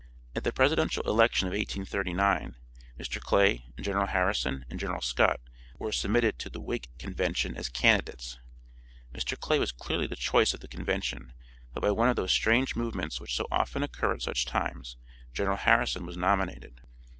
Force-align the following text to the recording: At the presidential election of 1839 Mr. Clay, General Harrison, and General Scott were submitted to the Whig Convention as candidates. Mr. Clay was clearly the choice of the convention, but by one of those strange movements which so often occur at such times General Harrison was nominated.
At 0.35 0.43
the 0.43 0.51
presidential 0.51 1.03
election 1.03 1.47
of 1.47 1.51
1839 1.51 2.55
Mr. 2.99 3.21
Clay, 3.21 3.65
General 3.79 4.07
Harrison, 4.07 4.65
and 4.67 4.79
General 4.79 5.01
Scott 5.01 5.39
were 5.77 5.91
submitted 5.91 6.39
to 6.39 6.49
the 6.49 6.59
Whig 6.59 6.87
Convention 6.97 7.55
as 7.55 7.69
candidates. 7.69 8.39
Mr. 9.13 9.39
Clay 9.39 9.59
was 9.59 9.71
clearly 9.71 10.07
the 10.07 10.15
choice 10.15 10.55
of 10.55 10.61
the 10.61 10.67
convention, 10.67 11.33
but 11.71 11.81
by 11.81 11.91
one 11.91 12.09
of 12.09 12.15
those 12.15 12.31
strange 12.31 12.75
movements 12.75 13.21
which 13.21 13.35
so 13.35 13.45
often 13.51 13.83
occur 13.83 14.13
at 14.15 14.23
such 14.23 14.47
times 14.47 14.97
General 15.33 15.57
Harrison 15.57 16.07
was 16.07 16.17
nominated. 16.17 16.81